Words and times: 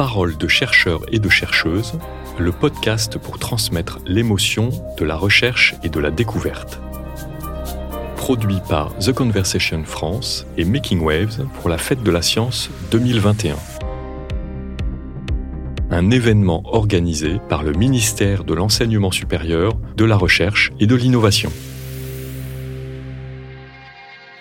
Parole 0.00 0.38
de 0.38 0.48
chercheurs 0.48 1.02
et 1.12 1.18
de 1.18 1.28
chercheuses, 1.28 1.98
le 2.38 2.52
podcast 2.52 3.18
pour 3.18 3.38
transmettre 3.38 3.98
l'émotion 4.06 4.70
de 4.96 5.04
la 5.04 5.14
recherche 5.14 5.74
et 5.82 5.90
de 5.90 6.00
la 6.00 6.10
découverte. 6.10 6.80
Produit 8.16 8.60
par 8.66 8.96
The 8.96 9.12
Conversation 9.12 9.84
France 9.84 10.46
et 10.56 10.64
Making 10.64 11.00
Waves 11.00 11.46
pour 11.60 11.68
la 11.68 11.76
Fête 11.76 12.02
de 12.02 12.10
la 12.10 12.22
Science 12.22 12.70
2021. 12.92 13.56
Un 15.90 16.10
événement 16.10 16.62
organisé 16.64 17.38
par 17.50 17.62
le 17.62 17.72
ministère 17.72 18.44
de 18.44 18.54
l'Enseignement 18.54 19.10
supérieur, 19.10 19.74
de 19.98 20.06
la 20.06 20.16
Recherche 20.16 20.72
et 20.80 20.86
de 20.86 20.94
l'Innovation. 20.94 21.52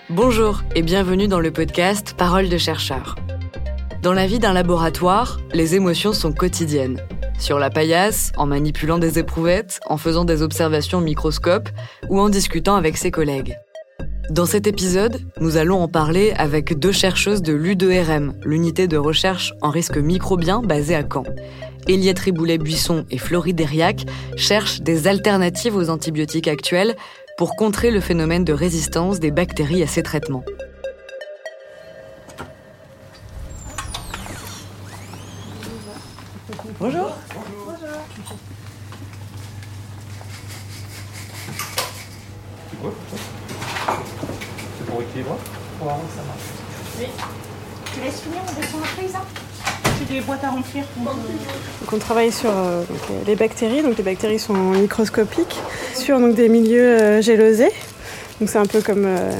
Bonjour 0.09 0.63
et 0.73 0.83
bienvenue 0.83 1.27
dans 1.27 1.41
le 1.41 1.51
podcast 1.51 2.15
Parole 2.17 2.47
de 2.47 2.57
chercheurs. 2.57 3.17
Dans 4.01 4.13
la 4.13 4.27
vie 4.27 4.39
d'un 4.39 4.53
laboratoire, 4.53 5.41
les 5.53 5.75
émotions 5.75 6.13
sont 6.13 6.31
quotidiennes. 6.31 7.01
Sur 7.37 7.59
la 7.59 7.69
paillasse, 7.69 8.31
en 8.37 8.45
manipulant 8.45 8.97
des 8.97 9.19
éprouvettes, 9.19 9.81
en 9.87 9.97
faisant 9.97 10.23
des 10.23 10.41
observations 10.41 10.99
au 10.99 11.01
microscope 11.01 11.67
ou 12.07 12.17
en 12.17 12.29
discutant 12.29 12.75
avec 12.75 12.95
ses 12.95 13.11
collègues. 13.11 13.57
Dans 14.29 14.45
cet 14.45 14.67
épisode, 14.67 15.19
nous 15.41 15.57
allons 15.57 15.81
en 15.81 15.89
parler 15.89 16.31
avec 16.37 16.79
deux 16.79 16.93
chercheuses 16.93 17.41
de 17.41 17.51
l'U2RM, 17.51 18.35
l'unité 18.45 18.87
de 18.87 18.95
recherche 18.95 19.53
en 19.61 19.69
risque 19.69 19.97
microbien 19.97 20.61
basée 20.61 20.95
à 20.95 21.03
Caen. 21.03 21.23
Eliette 21.89 22.19
Riboulet-Buisson 22.19 23.03
et 23.11 23.17
Florie 23.17 23.53
Deriac 23.53 24.05
cherchent 24.37 24.79
des 24.79 25.07
alternatives 25.07 25.75
aux 25.75 25.89
antibiotiques 25.89 26.47
actuels 26.47 26.95
pour 27.37 27.57
contrer 27.57 27.91
le 27.91 27.99
phénomène 27.99 28.45
de 28.45 28.53
résistance 28.53 29.19
des 29.19 29.31
bactéries 29.31 29.83
à 29.83 29.87
ces 29.87 30.03
traitements. 30.03 30.45
Bonjour. 36.79 37.13
Pour 45.23 45.33
équilibre 45.33 45.37
Pour 45.77 45.87
voir 45.87 45.99
ça 46.15 46.23
marche. 46.23 46.99
Oui. 46.99 47.05
Tu 47.93 48.01
laisses 48.01 48.21
finir, 48.21 48.39
on 48.47 48.59
descend 48.59 48.81
après, 48.83 49.05
Isa? 49.05 49.21
J'ai 49.99 50.15
des 50.15 50.21
boîtes 50.21 50.43
à 50.43 50.51
remplir. 50.51 50.83
Donc 50.97 51.93
on 51.93 51.97
travaille 51.97 52.31
sur 52.31 52.51
euh, 52.51 52.83
donc, 52.83 52.97
euh, 53.11 53.21
les 53.27 53.35
bactéries. 53.35 53.81
Donc 53.81 53.97
les 53.97 54.03
bactéries 54.03 54.39
sont 54.39 54.53
microscopiques 54.53 55.57
sur 55.95 56.19
donc, 56.19 56.35
des 56.35 56.47
milieux 56.47 57.01
euh, 57.01 57.21
gélosés. 57.21 57.71
Donc 58.39 58.49
c'est 58.49 58.59
un 58.59 58.65
peu 58.65 58.81
comme 58.81 59.05
euh, 59.05 59.31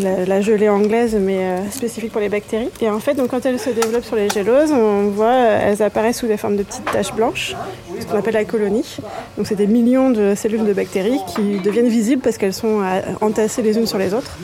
la, 0.00 0.40
gelée 0.40 0.68
anglaise, 0.68 1.16
mais 1.20 1.38
euh, 1.38 1.70
spécifique 1.70 2.12
pour 2.12 2.20
les 2.20 2.28
bactéries. 2.28 2.70
Et 2.80 2.88
en 2.88 3.00
fait, 3.00 3.20
quand 3.28 3.44
elles 3.44 3.58
se 3.58 3.70
développent 3.70 4.04
sur 4.04 4.16
les 4.16 4.28
géloses, 4.28 4.72
on 4.72 5.08
voit 5.08 5.26
euh, 5.26 5.70
elles 5.70 5.82
apparaissent 5.82 6.18
sous 6.18 6.26
la 6.26 6.36
forme 6.36 6.56
de 6.56 6.62
petites 6.62 6.84
taches 6.84 7.12
blanches, 7.12 7.54
ce 7.98 8.06
qu'on 8.06 8.18
appelle 8.18 8.34
la 8.34 8.44
colonie. 8.44 8.96
Donc 9.36 9.46
c'est 9.46 9.56
des 9.56 9.66
millions 9.66 10.10
de 10.10 10.34
cellules 10.34 10.64
de 10.64 10.72
bactéries 10.72 11.20
qui 11.34 11.58
deviennent 11.60 11.88
visibles 11.88 12.22
parce 12.22 12.38
qu'elles 12.38 12.54
sont 12.54 12.80
euh, 12.82 13.00
entassées 13.20 13.62
les 13.62 13.76
unes 13.76 13.86
sur 13.86 13.98
les 13.98 14.14
autres. 14.14 14.38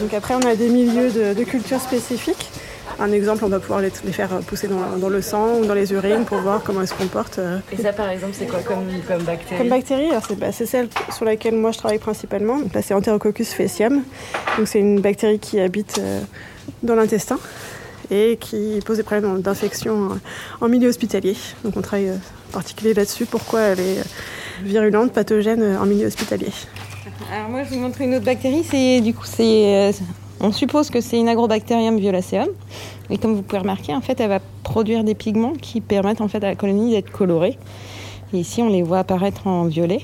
Donc 0.00 0.14
après, 0.14 0.34
on 0.34 0.46
a 0.46 0.54
des 0.54 0.68
milieux 0.68 1.10
de, 1.10 1.34
de 1.34 1.44
culture 1.44 1.80
spécifiques. 1.80 2.49
Un 3.00 3.12
exemple, 3.12 3.44
on 3.46 3.48
va 3.48 3.60
pouvoir 3.60 3.80
les, 3.80 3.90
les 4.04 4.12
faire 4.12 4.28
pousser 4.46 4.68
dans, 4.68 4.98
dans 4.98 5.08
le 5.08 5.22
sang 5.22 5.56
ou 5.58 5.64
dans 5.64 5.72
les 5.74 5.90
urines 5.92 6.26
pour 6.26 6.38
voir 6.38 6.62
comment 6.62 6.82
elles 6.82 6.88
se 6.88 6.94
comportent. 6.94 7.38
euh, 7.38 7.58
Et 7.72 7.80
ça, 7.80 7.94
par 7.94 8.10
exemple, 8.10 8.34
c'est 8.38 8.46
quoi 8.46 8.60
comme, 8.60 8.84
comme 9.08 9.22
bactérie? 9.22 9.58
Comme 9.58 9.68
bactérie, 9.70 10.10
alors 10.10 10.22
c'est 10.28 10.38
bah, 10.38 10.52
c'est 10.52 10.66
celle 10.66 10.88
sur 11.14 11.24
laquelle 11.24 11.54
moi 11.54 11.72
je 11.72 11.78
travaille 11.78 11.98
principalement. 11.98 12.58
Donc 12.58 12.74
là, 12.74 12.82
c'est 12.82 12.92
Enterococcus 12.92 13.54
faecium. 13.54 14.02
Donc 14.58 14.68
c'est 14.68 14.80
une 14.80 15.00
bactérie 15.00 15.38
qui 15.38 15.58
habite 15.58 15.98
euh, 15.98 16.20
dans 16.82 16.94
l'intestin 16.94 17.38
et 18.10 18.36
qui 18.38 18.80
pose 18.84 18.98
des 18.98 19.02
problèmes 19.02 19.40
d'infection 19.40 20.20
en 20.60 20.68
milieu 20.68 20.88
hospitalier. 20.90 21.36
Donc 21.64 21.76
on 21.78 21.80
travaille 21.80 22.10
euh, 22.10 22.16
en 22.50 22.52
particulier 22.52 22.92
là-dessus. 22.92 23.24
Pourquoi 23.24 23.60
elle 23.60 23.80
est 23.80 24.02
virulente, 24.62 25.12
pathogène 25.12 25.78
en 25.80 25.86
milieu 25.86 26.06
hospitalier. 26.06 26.52
Alors 27.32 27.48
moi, 27.48 27.62
je 27.64 27.70
vous 27.70 27.80
montre 27.80 28.00
une 28.02 28.14
autre 28.16 28.24
bactérie. 28.26 28.62
C'est 28.68 29.00
du 29.00 29.14
coup, 29.14 29.24
c'est, 29.24 29.92
on 30.40 30.52
suppose 30.52 30.90
que 30.90 31.00
c'est 31.00 31.18
une 31.18 31.28
agrobacterium 31.28 31.98
violaceum. 31.98 32.48
Et 33.10 33.18
comme 33.18 33.34
vous 33.34 33.42
pouvez 33.42 33.60
remarquer, 33.60 33.94
en 33.94 34.00
fait, 34.00 34.20
elle 34.20 34.28
va 34.28 34.40
produire 34.62 35.04
des 35.04 35.14
pigments 35.14 35.52
qui 35.60 35.80
permettent 35.80 36.20
en 36.20 36.28
fait 36.28 36.42
à 36.42 36.48
la 36.48 36.54
colonie 36.54 36.92
d'être 36.92 37.10
colorée. 37.10 37.58
Et 38.32 38.38
ici, 38.38 38.62
on 38.62 38.68
les 38.68 38.82
voit 38.82 39.00
apparaître 39.00 39.46
en 39.46 39.64
violet, 39.64 40.00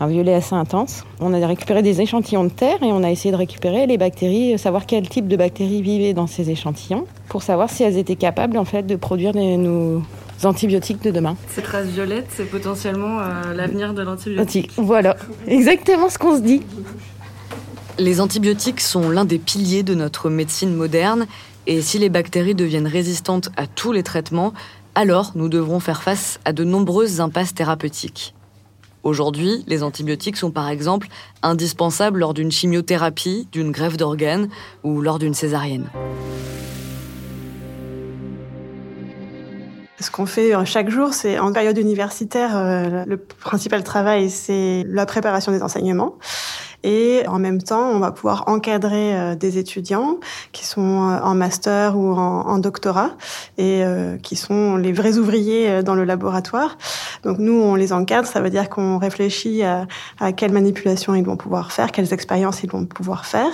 un 0.00 0.08
violet 0.08 0.34
assez 0.34 0.54
intense. 0.54 1.04
On 1.20 1.32
a 1.32 1.46
récupéré 1.46 1.82
des 1.82 2.00
échantillons 2.00 2.44
de 2.44 2.50
terre 2.50 2.82
et 2.82 2.92
on 2.92 3.04
a 3.04 3.10
essayé 3.10 3.30
de 3.30 3.36
récupérer 3.36 3.86
les 3.86 3.98
bactéries, 3.98 4.54
euh, 4.54 4.58
savoir 4.58 4.86
quel 4.86 5.08
type 5.08 5.28
de 5.28 5.36
bactéries 5.36 5.82
vivaient 5.82 6.14
dans 6.14 6.26
ces 6.26 6.50
échantillons, 6.50 7.06
pour 7.28 7.42
savoir 7.42 7.70
si 7.70 7.84
elles 7.84 7.96
étaient 7.96 8.16
capables 8.16 8.58
en 8.58 8.64
fait 8.64 8.82
de 8.82 8.96
produire 8.96 9.32
des, 9.32 9.56
nos 9.56 10.02
antibiotiques 10.44 11.02
de 11.02 11.12
demain. 11.12 11.36
Ces 11.48 11.62
traces 11.62 11.86
violettes, 11.86 12.26
c'est 12.30 12.50
potentiellement 12.50 13.20
euh, 13.20 13.54
l'avenir 13.54 13.94
de 13.94 14.02
l'antibiotique. 14.02 14.72
Voilà, 14.76 15.16
exactement 15.46 16.08
ce 16.08 16.18
qu'on 16.18 16.36
se 16.36 16.42
dit. 16.42 16.62
Les 18.02 18.20
antibiotiques 18.20 18.80
sont 18.80 19.10
l'un 19.10 19.24
des 19.24 19.38
piliers 19.38 19.84
de 19.84 19.94
notre 19.94 20.28
médecine 20.28 20.74
moderne 20.74 21.28
et 21.68 21.80
si 21.82 22.00
les 22.00 22.08
bactéries 22.08 22.56
deviennent 22.56 22.88
résistantes 22.88 23.50
à 23.56 23.68
tous 23.68 23.92
les 23.92 24.02
traitements, 24.02 24.52
alors 24.96 25.30
nous 25.36 25.48
devrons 25.48 25.78
faire 25.78 26.02
face 26.02 26.40
à 26.44 26.52
de 26.52 26.64
nombreuses 26.64 27.20
impasses 27.20 27.54
thérapeutiques. 27.54 28.34
Aujourd'hui, 29.04 29.62
les 29.68 29.84
antibiotiques 29.84 30.36
sont 30.36 30.50
par 30.50 30.68
exemple 30.68 31.06
indispensables 31.44 32.18
lors 32.18 32.34
d'une 32.34 32.50
chimiothérapie, 32.50 33.46
d'une 33.52 33.70
greffe 33.70 33.96
d'organes 33.96 34.48
ou 34.82 35.00
lors 35.00 35.20
d'une 35.20 35.34
césarienne. 35.34 35.88
Ce 40.00 40.10
qu'on 40.10 40.26
fait 40.26 40.52
euh, 40.52 40.64
chaque 40.64 40.90
jour, 40.90 41.14
c'est 41.14 41.38
en 41.38 41.52
période 41.52 41.78
universitaire, 41.78 42.56
euh, 42.56 43.04
le 43.06 43.16
principal 43.16 43.84
travail, 43.84 44.28
c'est 44.28 44.82
la 44.88 45.06
préparation 45.06 45.52
des 45.52 45.62
enseignements. 45.62 46.16
Et 46.84 47.22
en 47.28 47.38
même 47.38 47.62
temps, 47.62 47.90
on 47.90 47.98
va 47.98 48.10
pouvoir 48.10 48.44
encadrer 48.46 49.14
euh, 49.14 49.34
des 49.34 49.58
étudiants 49.58 50.18
qui 50.52 50.66
sont 50.66 50.80
euh, 50.80 51.20
en 51.20 51.34
master 51.34 51.96
ou 51.96 52.12
en, 52.12 52.58
doctorat 52.58 53.10
et 53.58 53.82
euh, 53.84 54.16
qui 54.18 54.36
sont 54.36 54.76
les 54.76 54.92
vrais 54.92 55.18
ouvriers 55.18 55.82
dans 55.82 55.94
le 55.94 56.04
laboratoire. 56.04 56.76
Donc 57.22 57.38
nous, 57.38 57.54
on 57.54 57.74
les 57.74 57.92
encadre, 57.92 58.26
ça 58.26 58.40
veut 58.40 58.50
dire 58.50 58.68
qu'on 58.68 58.98
réfléchit 58.98 59.62
à, 59.62 59.86
à 60.20 60.32
quelles 60.32 60.52
manipulations 60.52 61.14
ils 61.14 61.24
vont 61.24 61.36
pouvoir 61.36 61.72
faire, 61.72 61.92
quelles 61.92 62.12
expériences 62.12 62.62
ils 62.62 62.70
vont 62.70 62.84
pouvoir 62.84 63.26
faire. 63.26 63.50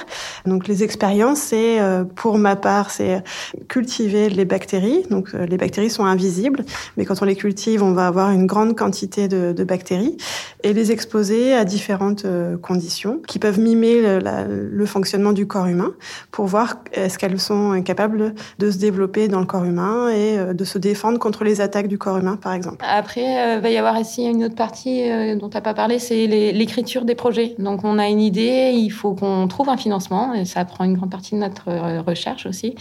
Donc 0.46 0.68
les 0.68 0.82
expériences, 0.82 1.38
c'est 1.38 1.80
euh, 1.80 2.04
pour 2.04 2.38
ma 2.38 2.56
part, 2.56 2.90
c'est 2.90 3.22
cultiver 3.68 4.28
les 4.28 4.44
bactéries. 4.44 5.04
Donc 5.10 5.34
euh, 5.34 5.46
les 5.46 5.56
bactéries 5.56 5.90
sont 5.90 6.04
invisibles, 6.04 6.64
mais 6.96 7.04
quand 7.04 7.20
on 7.22 7.24
les 7.24 7.36
cultive, 7.36 7.82
on 7.82 7.92
va 7.92 8.06
avoir 8.06 8.30
une 8.30 8.46
grande 8.46 8.76
quantité 8.76 9.28
de, 9.28 9.52
de 9.52 9.64
bactéries 9.64 10.16
et 10.62 10.72
les 10.72 10.92
exposer 10.92 11.54
à 11.54 11.64
différentes 11.64 12.24
euh, 12.24 12.56
conditions 12.56 13.20
qui 13.26 13.38
peuvent 13.38 13.60
mimer 13.60 14.00
le, 14.00 14.68
le 14.70 14.86
fonctionnement 14.86 15.32
du 15.32 15.46
corps 15.46 15.66
humain 15.66 15.92
pour 16.30 16.46
voir 16.46 16.76
est-ce 16.92 17.18
qu'elles 17.18 17.40
sont 17.40 17.82
capables 17.82 18.34
de 18.58 18.70
se 18.70 18.78
développer 18.78 19.28
dans 19.28 19.40
le 19.40 19.46
corps 19.46 19.64
humain 19.64 20.08
et 20.08 20.38
euh, 20.38 20.54
de 20.54 20.64
se 20.64 20.78
défendre 20.78 21.18
contre 21.18 21.44
les 21.44 21.60
attaques 21.60 21.88
du 21.88 21.98
corps 21.98 22.18
humain, 22.18 22.36
par 22.36 22.52
exemple. 22.52 22.84
Après, 22.88 23.57
il 23.58 23.62
va 23.62 23.70
y 23.70 23.76
avoir 23.76 23.98
ici 23.98 24.24
une 24.24 24.44
autre 24.44 24.54
partie 24.54 25.10
euh, 25.10 25.34
dont 25.36 25.48
tu 25.48 25.56
n'as 25.56 25.60
pas 25.60 25.74
parlé, 25.74 25.98
c'est 25.98 26.26
l'écriture 26.26 27.04
des 27.04 27.14
projets. 27.14 27.54
Donc, 27.58 27.84
on 27.84 27.98
a 27.98 28.08
une 28.08 28.20
idée, 28.20 28.72
il 28.74 28.90
faut 28.90 29.14
qu'on 29.14 29.48
trouve 29.48 29.68
un 29.68 29.76
financement, 29.76 30.32
et 30.32 30.44
ça 30.44 30.64
prend 30.64 30.84
une 30.84 30.94
grande 30.94 31.10
partie 31.10 31.34
de 31.34 31.40
notre 31.40 31.68
euh, 31.68 32.00
recherche 32.00 32.46
aussi. 32.46 32.74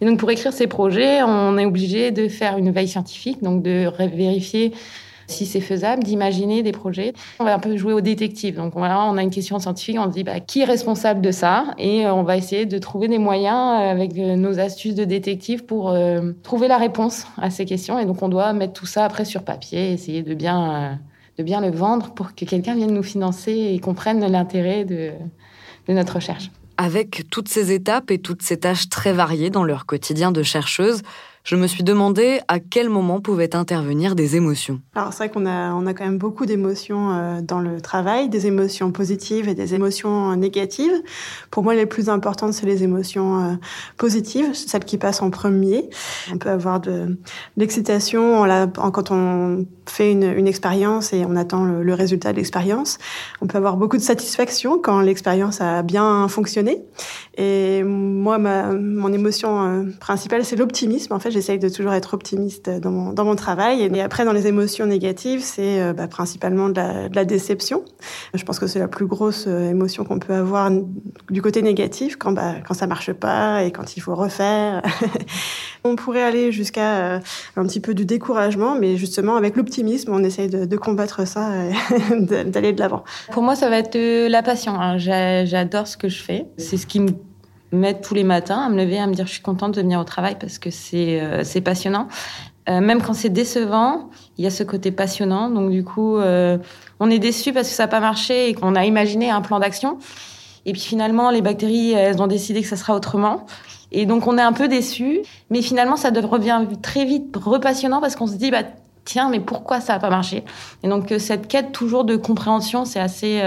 Et 0.00 0.06
donc, 0.06 0.18
pour 0.18 0.30
écrire 0.30 0.52
ces 0.52 0.66
projets, 0.66 1.22
on 1.22 1.56
est 1.58 1.66
obligé 1.66 2.10
de 2.10 2.28
faire 2.28 2.56
une 2.58 2.70
veille 2.70 2.88
scientifique, 2.88 3.42
donc 3.42 3.62
de 3.62 3.90
vérifier 3.98 4.72
si 5.26 5.46
c'est 5.46 5.60
faisable, 5.60 6.02
d'imaginer 6.02 6.62
des 6.62 6.72
projets. 6.72 7.12
On 7.40 7.44
va 7.44 7.54
un 7.54 7.58
peu 7.58 7.76
jouer 7.76 7.92
au 7.92 8.00
détective. 8.00 8.56
Donc, 8.56 8.74
voilà, 8.74 9.04
on 9.04 9.16
a 9.16 9.22
une 9.22 9.30
question 9.30 9.58
scientifique, 9.58 9.96
on 9.98 10.04
se 10.04 10.14
dit 10.14 10.24
bah, 10.24 10.40
qui 10.40 10.60
est 10.60 10.64
responsable 10.64 11.20
de 11.20 11.30
ça? 11.30 11.66
Et 11.78 12.06
euh, 12.06 12.14
on 12.14 12.22
va 12.22 12.36
essayer 12.36 12.66
de 12.66 12.78
trouver 12.78 13.08
des 13.08 13.18
moyens 13.18 13.80
euh, 13.80 13.90
avec 13.90 14.16
euh, 14.18 14.36
nos 14.36 14.58
astuces 14.58 14.94
de 14.94 15.04
détective 15.04 15.64
pour 15.64 15.94
trouver 16.42 16.68
la 16.68 16.78
réponse 16.78 17.26
à 17.38 17.50
ces 17.50 17.64
questions. 17.64 17.98
Et 17.98 18.04
donc, 18.04 18.22
on 18.22 18.28
doit 18.28 18.52
mettre 18.52 18.72
tout 18.72 18.86
ça 18.86 19.04
après 19.04 19.24
sur 19.24 19.42
papier, 19.42 19.92
essayer 19.92 20.22
de 20.22 20.34
bien, 20.34 20.98
de 21.38 21.42
bien 21.42 21.60
le 21.60 21.70
vendre 21.70 22.12
pour 22.14 22.34
que 22.34 22.44
quelqu'un 22.44 22.74
vienne 22.74 22.92
nous 22.92 23.02
financer 23.02 23.72
et 23.74 23.78
comprenne 23.78 24.24
l'intérêt 24.26 24.84
de, 24.84 25.10
de 25.88 25.92
notre 25.92 26.16
recherche. 26.16 26.50
Avec 26.76 27.30
toutes 27.30 27.48
ces 27.48 27.72
étapes 27.72 28.10
et 28.10 28.18
toutes 28.18 28.42
ces 28.42 28.58
tâches 28.58 28.88
très 28.88 29.12
variées 29.12 29.50
dans 29.50 29.64
leur 29.64 29.86
quotidien 29.86 30.32
de 30.32 30.42
chercheuse, 30.42 31.02
je 31.44 31.56
me 31.56 31.66
suis 31.66 31.84
demandé 31.84 32.40
à 32.48 32.58
quel 32.58 32.88
moment 32.88 33.20
pouvaient 33.20 33.54
intervenir 33.54 34.14
des 34.14 34.34
émotions. 34.34 34.80
Alors 34.94 35.12
c'est 35.12 35.18
vrai 35.18 35.28
qu'on 35.28 35.44
a, 35.44 35.74
on 35.74 35.86
a 35.86 35.92
quand 35.92 36.04
même 36.04 36.16
beaucoup 36.16 36.46
d'émotions 36.46 37.12
euh, 37.12 37.42
dans 37.42 37.60
le 37.60 37.82
travail, 37.82 38.30
des 38.30 38.46
émotions 38.46 38.90
positives 38.92 39.46
et 39.46 39.54
des 39.54 39.74
émotions 39.74 40.34
négatives. 40.36 41.02
Pour 41.50 41.62
moi, 41.62 41.74
les 41.74 41.84
plus 41.84 42.08
importantes, 42.08 42.54
c'est 42.54 42.64
les 42.64 42.82
émotions 42.82 43.44
euh, 43.44 43.54
positives, 43.98 44.54
celles 44.54 44.86
qui 44.86 44.96
passent 44.96 45.20
en 45.20 45.28
premier. 45.28 45.90
On 46.32 46.38
peut 46.38 46.48
avoir 46.48 46.80
de 46.80 47.18
l'excitation 47.58 48.46
quand 48.74 49.10
on 49.10 49.66
fait 49.86 50.12
une, 50.12 50.46
expérience 50.46 51.12
et 51.12 51.24
on 51.26 51.36
attend 51.36 51.64
le, 51.64 51.94
résultat 51.94 52.32
de 52.32 52.36
l'expérience. 52.36 52.98
On 53.42 53.46
peut 53.46 53.58
avoir 53.58 53.76
beaucoup 53.76 53.96
de 53.96 54.02
satisfaction 54.02 54.78
quand 54.78 55.00
l'expérience 55.00 55.60
a 55.60 55.82
bien 55.82 56.26
fonctionné. 56.28 56.82
Et 57.36 57.82
moi, 57.82 58.38
mon 58.38 59.12
émotion 59.12 59.64
euh, 59.64 59.82
principale, 60.00 60.44
c'est 60.44 60.56
l'optimisme. 60.56 61.12
En 61.12 61.18
fait, 61.18 61.30
J'essaye 61.34 61.58
de 61.58 61.68
toujours 61.68 61.92
être 61.94 62.14
optimiste 62.14 62.70
dans 62.70 62.92
mon, 62.92 63.12
dans 63.12 63.24
mon 63.24 63.34
travail. 63.34 63.82
Et 63.82 64.00
après, 64.00 64.24
dans 64.24 64.32
les 64.32 64.46
émotions 64.46 64.86
négatives, 64.86 65.40
c'est 65.42 65.82
euh, 65.82 65.92
bah, 65.92 66.06
principalement 66.06 66.68
de 66.68 66.80
la, 67.12 67.24
déception. 67.24 67.84
Je 68.34 68.44
pense 68.44 68.60
que 68.60 68.68
c'est 68.68 68.78
la 68.78 68.86
plus 68.86 69.06
grosse 69.06 69.46
euh, 69.48 69.70
émotion 69.70 70.04
qu'on 70.04 70.20
peut 70.20 70.32
avoir 70.32 70.70
du 71.30 71.42
côté 71.42 71.60
négatif 71.60 72.14
quand, 72.14 72.30
bah, 72.30 72.54
quand 72.64 72.74
ça 72.74 72.86
marche 72.86 73.12
pas 73.12 73.64
et 73.64 73.72
quand 73.72 73.96
il 73.96 74.00
faut 74.00 74.14
refaire. 74.14 74.80
on 75.84 75.96
pourrait 75.96 76.22
aller 76.22 76.52
jusqu'à 76.52 77.16
euh, 77.16 77.20
un 77.56 77.64
petit 77.64 77.80
peu 77.80 77.94
du 77.94 78.04
découragement, 78.04 78.78
mais 78.78 78.96
justement, 78.96 79.34
avec 79.34 79.56
l'optimisme, 79.56 80.12
on 80.14 80.22
essaye 80.22 80.46
de, 80.48 80.66
de 80.66 80.76
combattre 80.76 81.26
ça 81.26 81.50
et 81.64 82.20
d'aller 82.44 82.72
de 82.72 82.78
l'avant. 82.78 83.02
Pour 83.32 83.42
moi, 83.42 83.56
ça 83.56 83.68
va 83.68 83.78
être 83.78 83.98
la 83.98 84.42
passion. 84.44 84.80
Hein. 84.80 84.98
J'adore 84.98 85.88
ce 85.88 85.96
que 85.96 86.08
je 86.08 86.22
fais. 86.22 86.46
C'est 86.58 86.76
ce 86.76 86.86
qui 86.86 87.00
me 87.00 87.10
mettre 87.74 88.06
tous 88.06 88.14
les 88.14 88.24
matins 88.24 88.58
à 88.58 88.68
me 88.68 88.76
lever, 88.76 88.98
à 88.98 89.06
me 89.06 89.14
dire 89.14 89.26
je 89.26 89.32
suis 89.32 89.42
contente 89.42 89.74
de 89.74 89.80
venir 89.80 90.00
au 90.00 90.04
travail 90.04 90.36
parce 90.38 90.58
que 90.58 90.70
c'est 90.70 91.20
euh, 91.20 91.42
c'est 91.44 91.60
passionnant. 91.60 92.08
Euh, 92.68 92.80
même 92.80 93.02
quand 93.02 93.12
c'est 93.12 93.28
décevant, 93.28 94.08
il 94.38 94.44
y 94.44 94.46
a 94.46 94.50
ce 94.50 94.62
côté 94.62 94.90
passionnant. 94.90 95.50
Donc 95.50 95.70
du 95.70 95.84
coup, 95.84 96.16
euh, 96.16 96.56
on 97.00 97.10
est 97.10 97.18
déçu 97.18 97.52
parce 97.52 97.68
que 97.68 97.74
ça 97.74 97.84
n'a 97.84 97.88
pas 97.88 98.00
marché 98.00 98.48
et 98.48 98.54
qu'on 98.54 98.74
a 98.74 98.84
imaginé 98.84 99.30
un 99.30 99.42
plan 99.42 99.58
d'action. 99.58 99.98
Et 100.64 100.72
puis 100.72 100.80
finalement, 100.80 101.30
les 101.30 101.42
bactéries, 101.42 101.92
elles 101.92 102.22
ont 102.22 102.26
décidé 102.26 102.62
que 102.62 102.68
ça 102.68 102.76
sera 102.76 102.94
autrement. 102.94 103.44
Et 103.92 104.06
donc 104.06 104.26
on 104.26 104.38
est 104.38 104.42
un 104.42 104.54
peu 104.54 104.66
déçu, 104.66 105.20
mais 105.50 105.60
finalement 105.60 105.96
ça 105.96 106.10
devient 106.10 106.62
très 106.82 107.04
vite 107.04 107.36
repassionnant 107.36 108.00
parce 108.00 108.16
qu'on 108.16 108.26
se 108.26 108.34
dit 108.34 108.50
bah 108.50 108.62
tiens 109.04 109.28
mais 109.28 109.40
pourquoi 109.40 109.80
ça 109.80 109.92
n'a 109.92 109.98
pas 110.00 110.10
marché? 110.10 110.42
Et 110.82 110.88
donc 110.88 111.12
cette 111.18 111.46
quête 111.46 111.70
toujours 111.70 112.04
de 112.04 112.16
compréhension, 112.16 112.86
c'est 112.86 112.98
assez 112.98 113.40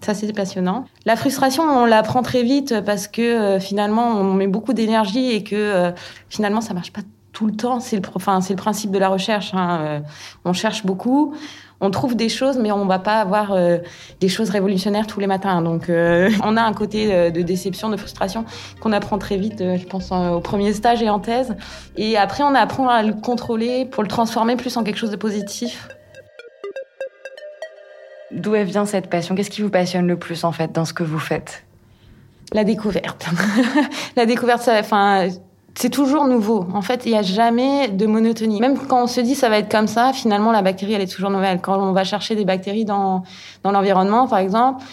ça, 0.00 0.12
c'est 0.12 0.30
passionnant. 0.32 0.84
La 1.06 1.16
frustration, 1.16 1.62
on 1.62 1.86
la 1.86 2.02
prend 2.02 2.22
très 2.22 2.42
vite 2.42 2.74
parce 2.84 3.08
que 3.08 3.22
euh, 3.22 3.60
finalement, 3.60 4.08
on 4.08 4.34
met 4.34 4.46
beaucoup 4.46 4.74
d'énergie 4.74 5.30
et 5.30 5.42
que 5.42 5.54
euh, 5.56 5.92
finalement, 6.28 6.60
ça 6.60 6.74
marche 6.74 6.92
pas 6.92 7.00
tout 7.32 7.46
le 7.46 7.54
temps. 7.54 7.80
C'est 7.80 7.96
le, 7.96 8.02
enfin, 8.14 8.40
c'est 8.42 8.52
le 8.52 8.58
principe 8.58 8.90
de 8.90 8.98
la 8.98 9.08
recherche. 9.08 9.54
Hein. 9.54 9.78
Euh, 9.80 10.00
on 10.44 10.52
cherche 10.52 10.84
beaucoup, 10.84 11.34
on 11.80 11.90
trouve 11.90 12.16
des 12.16 12.28
choses, 12.28 12.58
mais 12.58 12.70
on 12.70 12.84
va 12.84 12.98
pas 12.98 13.18
avoir 13.20 13.56
des 14.20 14.28
choses 14.28 14.50
révolutionnaires 14.50 15.06
tous 15.06 15.20
les 15.20 15.26
matins. 15.26 15.62
Donc, 15.62 15.90
on 16.44 16.56
a 16.56 16.62
un 16.62 16.72
côté 16.72 17.30
de 17.30 17.42
déception, 17.42 17.88
de 17.88 17.96
frustration 17.96 18.44
qu'on 18.80 18.92
apprend 18.92 19.18
très 19.18 19.36
vite, 19.36 19.58
je 19.58 19.84
pense, 19.86 20.12
au 20.12 20.40
premier 20.40 20.72
stage 20.74 21.02
et 21.02 21.10
en 21.10 21.18
thèse. 21.18 21.56
Et 21.96 22.16
après, 22.16 22.44
on 22.44 22.54
apprend 22.54 22.88
à 22.88 23.02
le 23.02 23.14
contrôler 23.14 23.86
pour 23.86 24.02
le 24.02 24.08
transformer 24.08 24.56
plus 24.56 24.76
en 24.76 24.84
quelque 24.84 24.98
chose 24.98 25.10
de 25.10 25.16
positif. 25.16 25.88
D'où 28.34 28.52
vient 28.52 28.84
cette 28.84 29.08
passion? 29.08 29.34
Qu'est-ce 29.34 29.50
qui 29.50 29.62
vous 29.62 29.70
passionne 29.70 30.06
le 30.06 30.18
plus 30.18 30.44
en 30.44 30.52
fait 30.52 30.72
dans 30.72 30.84
ce 30.84 30.92
que 30.92 31.04
vous 31.04 31.18
faites? 31.18 31.64
La 32.52 32.64
découverte. 32.64 33.26
la 34.16 34.26
découverte, 34.26 34.68
enfin, 34.68 35.28
c'est 35.74 35.90
toujours 35.90 36.26
nouveau. 36.26 36.66
En 36.72 36.82
fait, 36.82 37.06
il 37.06 37.12
n'y 37.12 37.18
a 37.18 37.22
jamais 37.22 37.88
de 37.88 38.06
monotonie. 38.06 38.60
Même 38.60 38.78
quand 38.78 39.04
on 39.04 39.06
se 39.06 39.20
dit 39.20 39.34
ça 39.34 39.48
va 39.48 39.58
être 39.58 39.70
comme 39.70 39.86
ça, 39.86 40.12
finalement, 40.12 40.52
la 40.52 40.62
bactérie, 40.62 40.94
elle 40.94 41.02
est 41.02 41.12
toujours 41.12 41.30
nouvelle. 41.30 41.60
Quand 41.60 41.80
on 41.80 41.92
va 41.92 42.04
chercher 42.04 42.34
des 42.34 42.44
bactéries 42.44 42.84
dans, 42.84 43.22
dans 43.62 43.72
l'environnement, 43.72 44.26
par 44.26 44.38
exemple, 44.38 44.84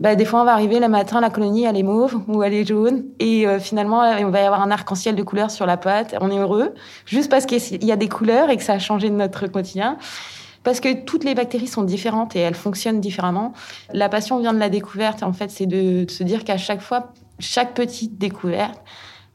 bah, 0.00 0.14
des 0.14 0.24
fois, 0.24 0.42
on 0.42 0.44
va 0.44 0.52
arriver 0.52 0.80
le 0.80 0.88
matin, 0.88 1.20
la 1.20 1.30
colonie, 1.30 1.64
elle 1.64 1.76
est 1.76 1.82
mauve 1.82 2.20
ou 2.28 2.42
elle 2.42 2.54
est 2.54 2.66
jaune. 2.66 3.04
Et 3.20 3.46
euh, 3.46 3.58
finalement, 3.58 4.00
on 4.00 4.30
va 4.30 4.40
y 4.40 4.44
avoir 4.44 4.60
un 4.62 4.70
arc-en-ciel 4.70 5.14
de 5.14 5.22
couleurs 5.22 5.50
sur 5.50 5.64
la 5.64 5.76
pâte. 5.76 6.16
On 6.20 6.30
est 6.30 6.38
heureux, 6.38 6.74
juste 7.06 7.30
parce 7.30 7.46
qu'il 7.46 7.84
y 7.84 7.92
a 7.92 7.96
des 7.96 8.08
couleurs 8.08 8.50
et 8.50 8.56
que 8.56 8.64
ça 8.64 8.74
a 8.74 8.78
changé 8.78 9.10
notre 9.10 9.46
quotidien 9.46 9.98
parce 10.64 10.80
que 10.80 11.04
toutes 11.04 11.24
les 11.24 11.34
bactéries 11.34 11.66
sont 11.66 11.82
différentes 11.82 12.36
et 12.36 12.40
elles 12.40 12.54
fonctionnent 12.54 13.00
différemment. 13.00 13.52
La 13.92 14.08
passion 14.08 14.38
vient 14.38 14.52
de 14.52 14.58
la 14.58 14.68
découverte. 14.68 15.22
En 15.22 15.32
fait, 15.32 15.50
c'est 15.50 15.66
de 15.66 16.06
se 16.08 16.22
dire 16.22 16.44
qu'à 16.44 16.56
chaque 16.56 16.80
fois, 16.80 17.12
chaque 17.38 17.74
petite 17.74 18.18
découverte 18.18 18.80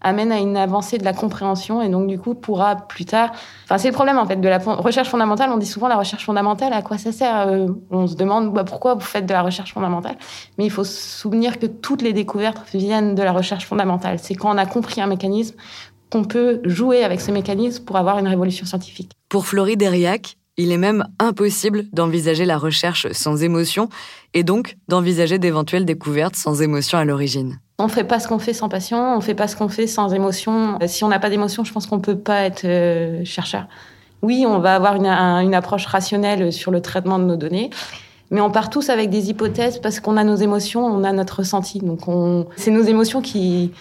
amène 0.02 0.32
à 0.32 0.40
une 0.40 0.58
avancée 0.58 0.98
de 0.98 1.04
la 1.04 1.14
compréhension 1.14 1.82
et 1.82 1.90
donc 1.90 2.08
du 2.08 2.20
coup 2.20 2.36
pourra 2.36 2.76
plus 2.76 3.06
tard. 3.06 3.32
Enfin, 3.64 3.78
c'est 3.78 3.88
le 3.88 3.94
problème 3.94 4.18
en 4.18 4.26
fait 4.26 4.36
de 4.36 4.48
la 4.48 4.60
recherche 4.60 5.10
fondamentale. 5.10 5.50
On 5.52 5.58
dit 5.58 5.66
souvent 5.66 5.88
la 5.88 5.96
recherche 5.96 6.26
fondamentale, 6.26 6.74
à 6.74 6.82
quoi 6.82 6.98
ça 6.98 7.12
sert 7.12 7.48
euh, 7.48 7.68
On 7.90 8.08
se 8.08 8.16
demande 8.16 8.54
bah, 8.54 8.64
pourquoi 8.64 8.94
vous 8.94 9.02
faites 9.02 9.26
de 9.26 9.34
la 9.34 9.42
recherche 9.42 9.74
fondamentale, 9.74 10.16
mais 10.58 10.66
il 10.66 10.72
faut 10.72 10.84
se 10.84 11.20
souvenir 11.20 11.60
que 11.60 11.66
toutes 11.66 12.02
les 12.02 12.14
découvertes 12.14 12.62
viennent 12.74 13.16
de 13.16 13.24
la 13.24 13.32
recherche 13.32 13.66
fondamentale. 13.66 14.20
C'est 14.20 14.36
quand 14.36 14.54
on 14.54 14.58
a 14.58 14.66
compris 14.66 15.02
un 15.02 15.08
mécanisme 15.08 15.56
qu'on 16.12 16.24
peut 16.24 16.62
jouer 16.64 17.04
avec 17.04 17.20
ce 17.20 17.32
mécanisme 17.32 17.84
pour 17.84 17.98
avoir 17.98 18.20
une 18.20 18.28
révolution 18.28 18.66
scientifique. 18.66 19.12
Pour 19.30 19.46
Florie 19.46 19.78
Deriac, 19.78 20.38
il 20.58 20.72
est 20.72 20.78
même 20.78 21.06
impossible 21.20 21.86
d'envisager 21.94 22.46
la 22.46 22.58
recherche 22.58 23.08
sans 23.12 23.44
émotion 23.44 23.90
et 24.34 24.44
donc 24.44 24.78
d'envisager 24.88 25.38
d'éventuelles 25.38 25.86
découvertes 25.86 26.36
sans 26.36 26.62
émotion 26.62 26.98
à 26.98 27.06
l'origine. 27.06 27.60
On 27.78 27.88
fait 27.88 28.04
pas 28.04 28.20
ce 28.20 28.28
qu'on 28.28 28.40
fait 28.40 28.54
sans 28.54 28.70
passion, 28.70 29.16
on 29.16 29.22
fait 29.22 29.36
pas 29.36 29.48
ce 29.48 29.56
qu'on 29.56 29.70
fait 29.70 29.86
sans 29.86 30.14
émotion. 30.14 30.80
Si 30.88 31.04
on 31.04 31.10
n'a 31.10 31.20
pas 31.20 31.30
d'émotion, 31.30 31.64
je 31.64 31.72
pense 31.72 31.86
qu'on 31.86 32.00
peut 32.00 32.18
pas 32.18 32.42
être 32.42 32.66
euh, 32.66 33.24
chercheur. 33.24 33.68
Oui, 34.24 34.46
on 34.48 34.58
va 34.58 34.76
avoir 34.76 34.96
une, 34.96 35.06
une, 35.06 35.54
approche 35.54 35.86
rationnelle 35.86 36.52
sur 36.52 36.72
le 36.72 36.82
traitement 36.82 37.20
de 37.20 37.26
nos 37.26 37.36
données, 37.36 37.70
mais 38.32 38.42
on 38.42 38.50
part 38.50 38.72
tous 38.72 38.90
avec 38.90 39.12
des 39.12 39.30
hypothèses 39.30 39.78
parce 39.78 40.00
qu'on 40.00 40.18
a 40.18 40.24
nos 40.24 40.36
émotions, 40.36 40.84
on 40.84 41.04
a 41.04 41.12
notre 41.14 41.38
ressenti. 41.38 41.78
Donc 41.78 42.08
on... 42.08 42.48
c'est 42.56 42.72
nos 42.72 42.84
émotions 42.84 43.22
qui 43.22 43.72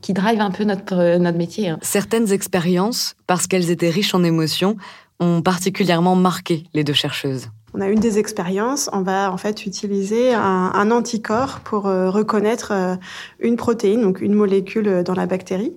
qui 0.00 0.12
drive 0.12 0.42
un 0.42 0.50
peu 0.50 0.64
notre, 0.64 1.16
notre 1.16 1.38
métier. 1.38 1.70
Hein. 1.70 1.78
Certaines 1.80 2.30
expériences, 2.30 3.16
parce 3.26 3.46
qu'elles 3.46 3.70
étaient 3.70 3.88
riches 3.88 4.14
en 4.14 4.22
émotions, 4.22 4.76
ont 5.20 5.42
particulièrement 5.42 6.16
marqué 6.16 6.64
les 6.74 6.84
deux 6.84 6.92
chercheuses. 6.92 7.48
On 7.76 7.80
a 7.80 7.88
une 7.88 7.98
des 7.98 8.20
expériences, 8.20 8.88
on 8.92 9.02
va 9.02 9.32
en 9.32 9.36
fait 9.36 9.66
utiliser 9.66 10.32
un, 10.32 10.90
anticorps 10.92 11.58
pour 11.58 11.88
euh, 11.88 12.08
reconnaître 12.08 12.70
euh, 12.70 12.94
une 13.40 13.56
protéine, 13.56 14.00
donc 14.00 14.20
une 14.20 14.32
molécule 14.32 15.02
dans 15.02 15.14
la 15.14 15.26
bactérie. 15.26 15.72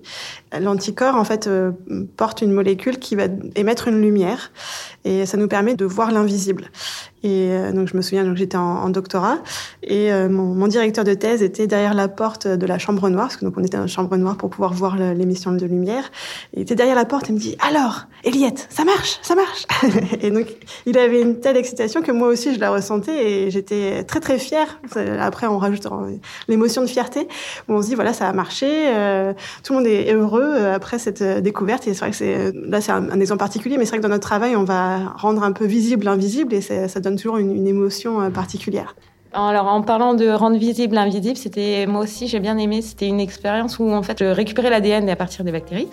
L'anticorps 0.60 1.16
en 1.16 1.24
fait 1.24 1.48
euh, 1.48 1.72
porte 2.16 2.40
une 2.40 2.52
molécule 2.52 3.00
qui 3.00 3.16
va 3.16 3.24
émettre 3.56 3.88
une 3.88 4.00
lumière 4.00 4.52
et 5.04 5.26
ça 5.26 5.36
nous 5.36 5.48
permet 5.48 5.74
de 5.74 5.84
voir 5.84 6.12
l'invisible. 6.12 6.70
Et 7.24 7.50
euh, 7.50 7.72
donc 7.72 7.88
je 7.88 7.96
me 7.96 8.02
souviens, 8.02 8.24
donc 8.24 8.36
j'étais 8.36 8.56
en, 8.56 8.62
en, 8.62 8.90
doctorat 8.90 9.38
et 9.82 10.12
euh, 10.12 10.28
mon, 10.28 10.54
mon, 10.54 10.68
directeur 10.68 11.02
de 11.02 11.14
thèse 11.14 11.42
était 11.42 11.66
derrière 11.66 11.94
la 11.94 12.06
porte 12.06 12.46
de 12.46 12.66
la 12.66 12.78
chambre 12.78 13.08
noire, 13.08 13.26
parce 13.26 13.36
que 13.36 13.44
donc 13.44 13.54
on 13.56 13.64
était 13.64 13.76
dans 13.76 13.82
la 13.82 13.88
chambre 13.88 14.16
noire 14.16 14.36
pour 14.36 14.50
pouvoir 14.50 14.72
voir 14.72 14.96
l'émission 14.96 15.50
de 15.52 15.66
lumière. 15.66 16.12
Il 16.54 16.62
était 16.62 16.76
derrière 16.76 16.94
la 16.94 17.04
porte 17.04 17.28
et 17.28 17.32
me 17.32 17.38
dit 17.38 17.56
alors, 17.66 18.06
Eliette, 18.22 18.68
ça 18.70 18.84
marche, 18.84 19.18
ça 19.22 19.34
marche. 19.34 19.66
et 20.22 20.30
donc 20.30 20.46
il 20.86 20.96
avait 20.96 21.20
une 21.20 21.40
telle 21.40 21.56
excitation 21.56 22.02
que 22.02 22.12
moi 22.12 22.28
aussi 22.28 22.54
je 22.54 22.60
la 22.60 22.70
ressentais 22.70 23.30
et 23.30 23.50
j'étais 23.50 24.04
très 24.04 24.20
très 24.20 24.38
fière. 24.38 24.80
Après 25.18 25.48
on 25.48 25.58
rajoute 25.58 25.88
l'émotion 26.46 26.82
de 26.82 26.86
fierté. 26.86 27.26
Où 27.68 27.74
on 27.74 27.82
se 27.82 27.88
dit 27.88 27.94
voilà 27.96 28.12
ça 28.12 28.28
a 28.28 28.32
marché, 28.32 28.66
euh, 28.68 29.32
tout 29.64 29.72
le 29.72 29.78
monde 29.80 29.88
est 29.88 30.12
heureux 30.12 30.66
après 30.72 31.00
cette 31.00 31.22
découverte. 31.22 31.88
Et 31.88 31.94
c'est 31.94 32.00
vrai 32.00 32.10
que 32.10 32.16
c'est 32.16 32.52
là 32.54 32.80
c'est 32.80 32.92
un, 32.92 33.10
un, 33.10 33.20
exemple 33.20 33.40
particulier, 33.40 33.76
mais 33.76 33.86
c'est 33.86 33.90
vrai 33.90 33.98
que 33.98 34.02
dans 34.04 34.08
notre 34.08 34.26
travail 34.26 34.54
on 34.54 34.64
va 34.64 34.98
rendre 35.16 35.42
un 35.42 35.52
peu 35.52 35.64
visible 35.64 36.04
l'invisible 36.04 36.54
et 36.54 36.60
ça, 36.60 37.00
ça 37.10 37.16
toujours 37.16 37.38
une, 37.38 37.66
émotion 37.66 38.20
euh, 38.20 38.30
particulière. 38.30 38.94
Alors 39.32 39.66
en 39.66 39.82
parlant 39.82 40.14
de 40.14 40.28
rendre 40.30 40.56
visible 40.56 40.94
l'invisible, 40.94 41.36
c'était 41.36 41.86
moi 41.86 42.00
aussi 42.00 42.28
j'ai 42.28 42.40
bien 42.40 42.56
aimé. 42.56 42.80
C'était 42.80 43.06
une 43.06 43.20
expérience 43.20 43.78
où 43.78 43.90
en 43.90 44.02
fait 44.02 44.18
je 44.20 44.24
récupérais 44.24 44.70
l'ADN 44.70 45.08
à 45.10 45.16
partir 45.16 45.44
des 45.44 45.52
bactéries. 45.52 45.88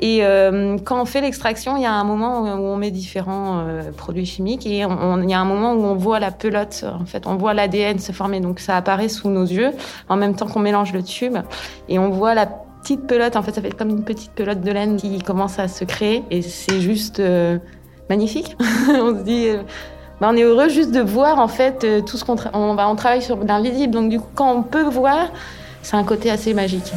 Et 0.00 0.24
euh, 0.24 0.76
quand 0.84 1.00
on 1.00 1.04
fait 1.04 1.20
l'extraction, 1.20 1.76
il 1.76 1.84
y 1.84 1.86
a 1.86 1.92
un 1.92 2.02
moment 2.02 2.40
où 2.40 2.64
on 2.64 2.76
met 2.76 2.90
différents 2.90 3.60
euh, 3.60 3.92
produits 3.92 4.26
chimiques 4.26 4.66
et 4.66 4.78
il 4.80 5.30
y 5.30 5.34
a 5.34 5.40
un 5.40 5.44
moment 5.44 5.74
où 5.74 5.84
on 5.84 5.94
voit 5.94 6.18
la 6.18 6.32
pelote. 6.32 6.84
En 7.00 7.06
fait, 7.06 7.28
on 7.28 7.36
voit 7.36 7.54
l'ADN 7.54 8.00
se 8.00 8.10
former. 8.10 8.40
Donc 8.40 8.58
ça 8.58 8.76
apparaît 8.76 9.08
sous 9.08 9.30
nos 9.30 9.44
yeux 9.44 9.70
en 10.08 10.16
même 10.16 10.34
temps 10.34 10.46
qu'on 10.46 10.60
mélange 10.60 10.92
le 10.92 11.04
tube 11.04 11.38
et 11.88 12.00
on 12.00 12.10
voit 12.10 12.34
la 12.34 12.46
petite 12.46 13.06
pelote. 13.06 13.36
En 13.36 13.42
fait, 13.42 13.52
ça 13.52 13.62
fait 13.62 13.70
comme 13.70 13.90
une 13.90 14.02
petite 14.02 14.32
pelote 14.32 14.60
de 14.60 14.72
laine 14.72 14.96
qui 14.96 15.20
commence 15.20 15.60
à 15.60 15.68
se 15.68 15.84
créer 15.84 16.24
et 16.32 16.42
c'est 16.42 16.80
juste 16.80 17.22
magnifique. 18.10 18.56
on 18.88 19.16
se 19.16 19.22
dit 19.22 19.46
bah, 20.22 20.30
on 20.32 20.36
est 20.36 20.42
heureux 20.42 20.68
juste 20.68 20.92
de 20.92 21.00
voir 21.00 21.40
en 21.40 21.48
fait 21.48 21.82
euh, 21.82 22.00
tout 22.00 22.16
ce 22.16 22.24
qu'on 22.24 22.36
on, 22.52 22.76
va 22.76 22.88
on 22.88 22.94
travaille 22.94 23.22
sur 23.22 23.42
l'invisible. 23.42 23.92
Donc 23.92 24.08
du 24.08 24.20
coup, 24.20 24.28
quand 24.36 24.54
on 24.54 24.62
peut 24.62 24.84
voir, 24.84 25.32
c'est 25.82 25.96
un 25.96 26.04
côté 26.04 26.30
assez 26.30 26.54
magique. 26.54 26.92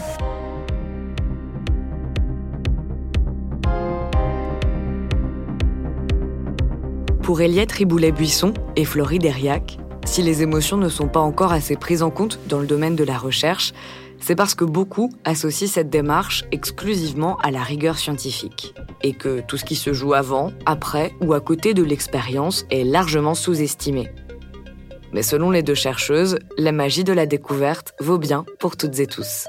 Pour 7.24 7.42
Eliette 7.42 7.72
Riboulet-Buisson 7.72 8.54
et 8.76 8.86
Florie 8.86 9.18
Deriac, 9.18 9.80
si 10.06 10.22
les 10.22 10.44
émotions 10.44 10.78
ne 10.78 10.88
sont 10.88 11.08
pas 11.08 11.20
encore 11.20 11.52
assez 11.52 11.76
prises 11.78 12.04
en 12.04 12.12
compte 12.12 12.38
dans 12.48 12.60
le 12.60 12.68
domaine 12.68 12.96
de 12.96 13.04
la 13.04 13.18
recherche, 13.18 13.74
c'est 14.26 14.36
parce 14.36 14.56
que 14.56 14.66
beaucoup 14.66 15.12
associent 15.24 15.68
cette 15.68 15.92
démarche 15.92 16.46
exclusivement 16.52 17.38
à 17.44 17.52
la 17.52 17.62
rigueur 17.62 18.00
scientifique, 18.00 18.74
et 19.04 19.14
que 19.14 19.42
tout 19.42 19.56
ce 19.56 19.66
qui 19.66 19.76
se 19.76 19.94
joue 19.94 20.16
avant, 20.16 20.52
après 20.66 21.14
ou 21.22 21.34
à 21.34 21.42
côté 21.42 21.76
de 21.76 21.84
l'expérience 21.84 22.66
est 22.72 22.84
largement 22.84 23.36
sous-estimé. 23.36 24.10
Mais 25.14 25.22
selon 25.22 25.52
les 25.52 25.62
deux 25.62 25.76
chercheuses, 25.76 26.40
la 26.58 26.72
magie 26.72 27.04
de 27.04 27.14
la 27.14 27.28
découverte 27.28 27.94
vaut 28.00 28.18
bien 28.18 28.46
pour 28.58 28.78
toutes 28.78 29.00
et 29.00 29.06
tous. 29.06 29.46